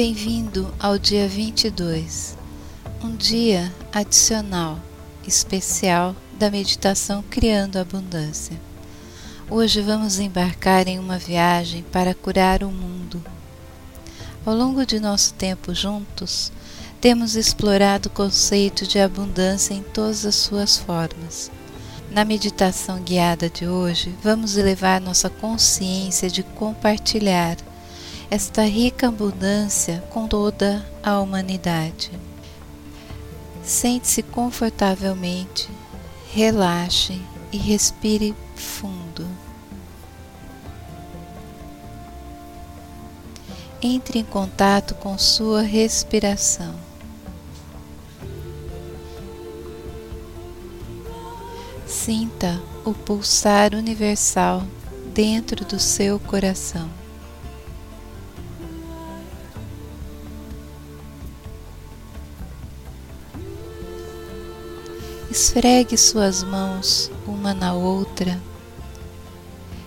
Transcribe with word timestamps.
Bem-vindo 0.00 0.72
ao 0.78 0.96
dia 0.96 1.26
22, 1.26 2.38
um 3.02 3.16
dia 3.16 3.74
adicional, 3.92 4.78
especial 5.26 6.14
da 6.38 6.48
meditação 6.48 7.20
Criando 7.28 7.80
Abundância. 7.80 8.56
Hoje 9.50 9.82
vamos 9.82 10.20
embarcar 10.20 10.86
em 10.86 11.00
uma 11.00 11.18
viagem 11.18 11.82
para 11.82 12.14
curar 12.14 12.62
o 12.62 12.70
mundo. 12.70 13.20
Ao 14.46 14.54
longo 14.54 14.86
de 14.86 15.00
nosso 15.00 15.34
tempo 15.34 15.74
juntos, 15.74 16.52
temos 17.00 17.34
explorado 17.34 18.08
o 18.08 18.12
conceito 18.12 18.86
de 18.86 19.00
abundância 19.00 19.74
em 19.74 19.82
todas 19.82 20.24
as 20.24 20.36
suas 20.36 20.76
formas. 20.76 21.50
Na 22.08 22.24
meditação 22.24 23.02
guiada 23.02 23.50
de 23.50 23.66
hoje, 23.66 24.14
vamos 24.22 24.56
elevar 24.56 25.00
nossa 25.00 25.28
consciência 25.28 26.30
de 26.30 26.44
compartilhar 26.44 27.56
esta 28.30 28.62
rica 28.62 29.08
abundância 29.08 30.04
com 30.10 30.28
toda 30.28 30.84
a 31.02 31.18
humanidade. 31.18 32.10
Sente-se 33.62 34.22
confortavelmente, 34.22 35.68
relaxe 36.32 37.20
e 37.50 37.56
respire 37.56 38.34
fundo. 38.54 39.26
Entre 43.80 44.18
em 44.18 44.24
contato 44.24 44.94
com 44.96 45.16
sua 45.16 45.62
respiração. 45.62 46.74
Sinta 51.86 52.60
o 52.84 52.92
pulsar 52.92 53.74
universal 53.74 54.62
dentro 55.14 55.64
do 55.64 55.78
seu 55.78 56.18
coração. 56.18 56.97
Esfregue 65.30 65.98
suas 65.98 66.42
mãos 66.42 67.10
uma 67.26 67.52
na 67.52 67.74
outra 67.74 68.40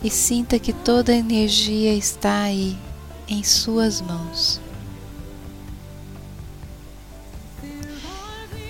e 0.00 0.08
sinta 0.08 0.60
que 0.60 0.72
toda 0.72 1.10
a 1.10 1.16
energia 1.16 1.92
está 1.92 2.42
aí 2.42 2.78
em 3.26 3.42
suas 3.42 4.00
mãos. 4.00 4.60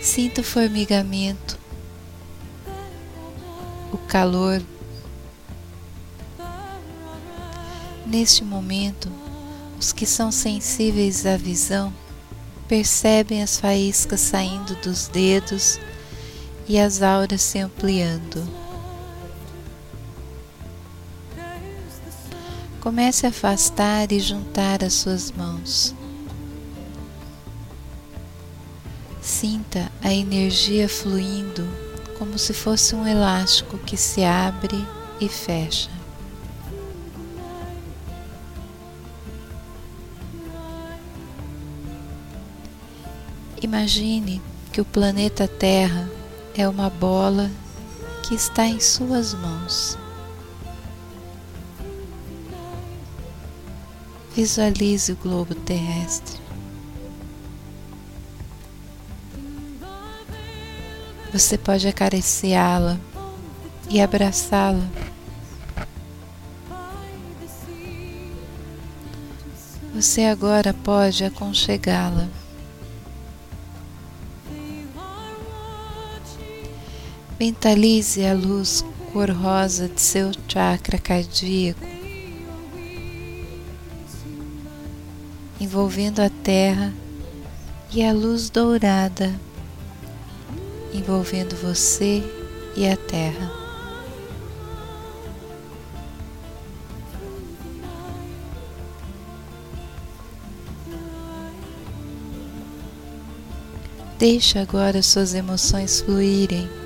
Sinta 0.00 0.40
o 0.40 0.44
formigamento, 0.44 1.58
o 3.92 3.98
calor. 3.98 4.62
Neste 8.06 8.42
momento, 8.42 9.10
os 9.78 9.92
que 9.92 10.06
são 10.06 10.32
sensíveis 10.32 11.26
à 11.26 11.36
visão 11.36 11.92
percebem 12.66 13.42
as 13.42 13.60
faíscas 13.60 14.20
saindo 14.20 14.74
dos 14.76 15.08
dedos 15.08 15.78
e 16.68 16.78
as 16.78 17.02
auras 17.02 17.42
se 17.42 17.58
ampliando. 17.58 18.46
Comece 22.80 23.26
a 23.26 23.30
afastar 23.30 24.12
e 24.12 24.20
juntar 24.20 24.84
as 24.84 24.94
suas 24.94 25.30
mãos. 25.30 25.94
Sinta 29.20 29.90
a 30.02 30.12
energia 30.12 30.88
fluindo 30.88 31.66
como 32.18 32.38
se 32.38 32.52
fosse 32.52 32.94
um 32.94 33.06
elástico 33.06 33.78
que 33.78 33.96
se 33.96 34.22
abre 34.22 34.86
e 35.20 35.28
fecha. 35.28 35.90
Imagine 43.62 44.42
que 44.70 44.80
o 44.80 44.84
planeta 44.84 45.48
Terra 45.48 46.06
é 46.56 46.68
uma 46.68 46.88
bola 46.88 47.50
que 48.22 48.34
está 48.34 48.66
em 48.66 48.80
suas 48.80 49.34
mãos. 49.34 49.98
Visualize 54.34 55.12
o 55.12 55.16
globo 55.16 55.54
terrestre. 55.54 56.40
Você 61.32 61.58
pode 61.58 61.88
acariciá-la 61.88 62.96
e 63.90 64.00
abraçá-la. 64.00 64.86
Você 69.94 70.24
agora 70.24 70.72
pode 70.72 71.24
aconchegá-la. 71.24 72.28
Mentalize 77.44 78.24
a 78.24 78.32
luz 78.32 78.82
cor-rosa 79.12 79.86
de 79.86 80.00
seu 80.00 80.30
chakra 80.48 80.96
cardíaco, 80.96 81.86
envolvendo 85.60 86.20
a 86.20 86.30
terra, 86.30 86.90
e 87.92 88.02
a 88.02 88.14
luz 88.14 88.48
dourada, 88.48 89.38
envolvendo 90.94 91.54
você 91.54 92.22
e 92.74 92.88
a 92.88 92.96
terra. 92.96 93.52
Deixe 104.18 104.58
agora 104.58 105.02
suas 105.02 105.34
emoções 105.34 106.00
fluírem 106.00 106.83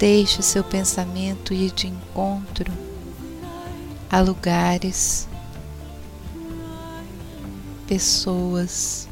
Deixe 0.00 0.40
seu 0.40 0.64
pensamento 0.64 1.52
ir 1.52 1.72
de 1.72 1.86
encontro 1.86 2.72
a 4.08 4.18
lugares, 4.18 5.28
pessoas, 7.86 9.06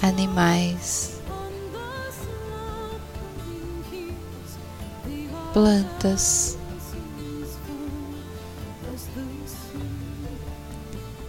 animais, 0.00 1.20
plantas, 5.52 6.56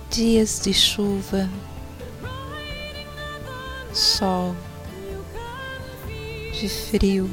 dias 0.09 0.61
de 0.63 0.73
chuva, 0.73 1.49
sol 3.93 4.55
de 6.61 6.69
frio, 6.69 7.27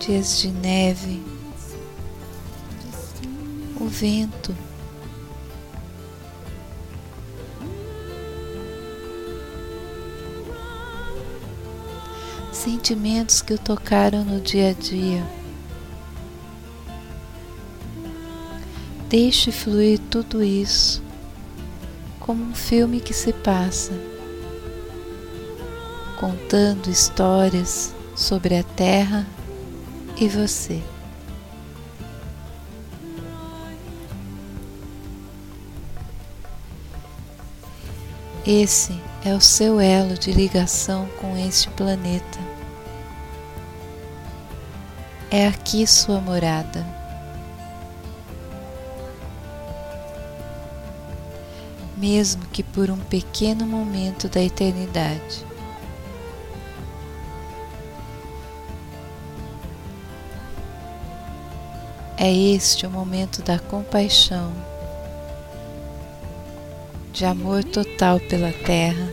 dias 0.00 0.40
de 0.40 0.50
neve, 0.50 1.22
o 3.80 3.86
vento. 3.86 4.52
Sentimentos 12.52 13.40
que 13.40 13.54
o 13.54 13.58
tocaram 13.58 14.24
no 14.24 14.40
dia 14.40 14.70
a 14.70 14.72
dia. 14.72 15.24
Deixe 19.08 19.52
fluir 19.52 20.00
tudo 20.10 20.42
isso 20.42 21.00
como 22.18 22.42
um 22.42 22.54
filme 22.54 22.98
que 22.98 23.14
se 23.14 23.32
passa 23.32 24.09
contando 26.20 26.90
histórias 26.90 27.94
sobre 28.14 28.58
a 28.58 28.62
Terra 28.62 29.26
e 30.18 30.28
você. 30.28 30.82
Esse 38.46 39.00
é 39.24 39.32
o 39.34 39.40
seu 39.40 39.80
elo 39.80 40.18
de 40.18 40.30
ligação 40.30 41.08
com 41.18 41.38
este 41.38 41.70
planeta. 41.70 42.38
É 45.30 45.46
aqui 45.46 45.86
sua 45.86 46.20
morada. 46.20 46.84
Mesmo 51.96 52.44
que 52.52 52.62
por 52.62 52.90
um 52.90 52.98
pequeno 52.98 53.66
momento 53.66 54.28
da 54.28 54.42
eternidade. 54.42 55.49
É 62.22 62.30
este 62.30 62.84
o 62.86 62.90
momento 62.90 63.40
da 63.40 63.58
compaixão, 63.58 64.52
de 67.14 67.24
amor 67.24 67.64
total 67.64 68.20
pela 68.20 68.52
terra 68.52 69.10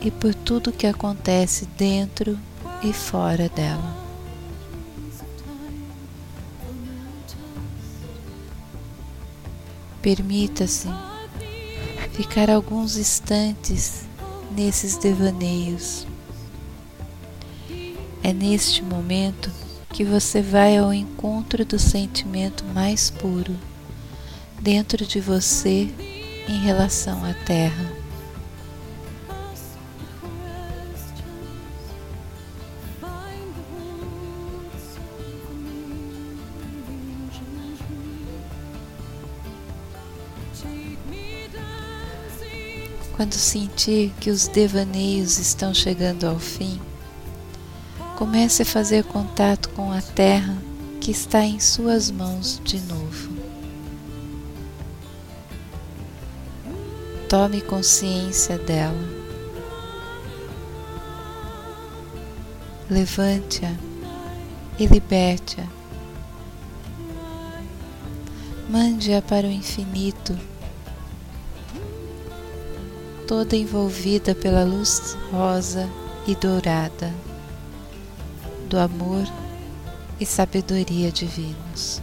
e 0.00 0.08
por 0.08 0.32
tudo 0.32 0.70
que 0.70 0.86
acontece 0.86 1.66
dentro 1.76 2.38
e 2.80 2.92
fora 2.92 3.48
dela. 3.48 3.96
Permita-se 10.00 10.86
ficar 12.12 12.48
alguns 12.48 12.96
instantes 12.96 14.04
nesses 14.52 14.96
devaneios. 14.96 16.06
É 18.22 18.32
neste 18.32 18.80
momento 18.80 19.50
que 19.92 20.04
você 20.04 20.40
vai 20.40 20.78
ao 20.78 20.92
encontro 20.92 21.64
do 21.64 21.78
sentimento 21.78 22.64
mais 22.72 23.10
puro 23.10 23.54
dentro 24.60 25.04
de 25.04 25.20
você 25.20 25.88
em 26.48 26.58
relação 26.60 27.24
à 27.24 27.34
Terra. 27.34 28.00
Quando 43.16 43.34
sentir 43.34 44.14
que 44.18 44.30
os 44.30 44.48
devaneios 44.48 45.38
estão 45.38 45.74
chegando 45.74 46.24
ao 46.24 46.38
fim, 46.38 46.80
comece 48.20 48.64
a 48.64 48.66
fazer 48.66 49.02
contato 49.04 49.70
com 49.70 49.90
a 49.90 50.02
terra 50.02 50.54
que 51.00 51.10
está 51.10 51.42
em 51.42 51.58
suas 51.58 52.10
mãos 52.10 52.60
de 52.62 52.78
novo. 52.80 53.32
Tome 57.30 57.62
consciência 57.62 58.58
dela. 58.58 59.08
Levante-a 62.90 63.74
e 64.78 64.84
liberte-a. 64.84 65.66
Mande-a 68.68 69.22
para 69.22 69.46
o 69.46 69.50
infinito 69.50 70.38
toda 73.26 73.56
envolvida 73.56 74.34
pela 74.34 74.62
luz 74.62 75.16
rosa 75.32 75.88
e 76.26 76.34
dourada 76.34 77.29
do 78.70 78.78
amor 78.78 79.24
e 80.20 80.24
sabedoria 80.24 81.10
divinos. 81.10 82.00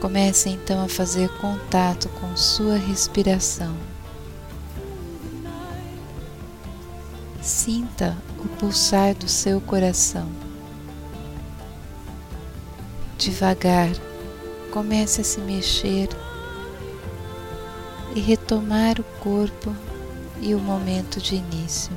Comece 0.00 0.48
então 0.48 0.82
a 0.84 0.88
fazer 0.88 1.28
contato 1.38 2.08
com 2.20 2.36
sua 2.36 2.76
respiração. 2.76 3.76
Sinta 7.42 8.16
o 8.38 8.48
pulsar 8.48 9.14
do 9.14 9.28
seu 9.28 9.60
coração. 9.60 10.30
Devagar, 13.18 13.90
comece 14.70 15.20
a 15.20 15.24
se 15.24 15.40
mexer 15.40 16.08
e 18.14 18.20
retomar 18.20 19.00
o 19.00 19.04
corpo 19.20 19.74
e 20.40 20.54
o 20.54 20.58
momento 20.58 21.20
de 21.20 21.36
início. 21.36 21.92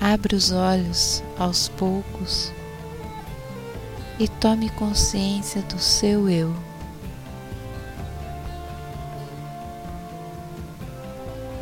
Abra 0.00 0.36
os 0.36 0.52
olhos 0.52 1.22
aos 1.38 1.68
poucos 1.68 2.52
e 4.18 4.28
tome 4.28 4.70
consciência 4.70 5.60
do 5.62 5.78
seu 5.78 6.28
eu. 6.28 6.54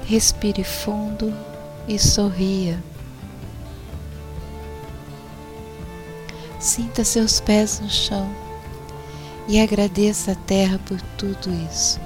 Respire 0.05 0.63
fundo 0.63 1.35
e 1.89 1.99
sorria. 1.99 2.83
Sinta 6.61 7.03
seus 7.03 7.41
pés 7.41 7.81
no 7.81 7.89
chão 7.89 8.44
e 9.47 9.61
agradeça 9.61 10.33
a 10.33 10.35
terra 10.35 10.81
por 10.87 10.99
tudo 11.19 11.51
isso. 11.71 12.01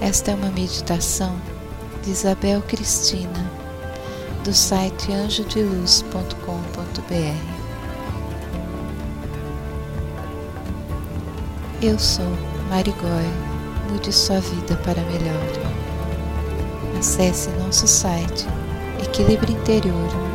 Esta 0.00 0.32
é 0.32 0.34
uma 0.34 0.50
meditação 0.50 1.40
de 2.02 2.10
Isabel 2.10 2.60
Cristina, 2.62 3.48
do 4.44 4.52
site 4.52 5.12
anjodeluz.com.br. 5.12 7.54
Eu 11.80 11.98
sou 11.98 12.26
Marigói 12.68 13.54
mude 13.90 14.12
sua 14.12 14.40
vida 14.40 14.76
para 14.76 15.00
melhor. 15.02 15.83
Acesse 17.04 17.50
nosso 17.50 17.86
site 17.86 18.46
equilibriointerior.com.br 18.98 20.33